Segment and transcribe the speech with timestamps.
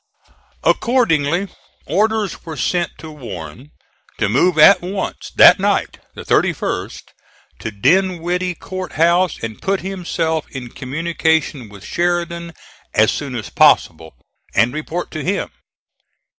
[0.63, 1.47] Accordingly
[1.85, 3.69] orders were sent to Warren
[4.17, 7.03] to move at once that night (the 31st)
[7.59, 12.53] to Dinwiddie Court House and put himself in communication with Sheridan
[12.95, 14.15] as soon as possible,
[14.55, 15.51] and report to him.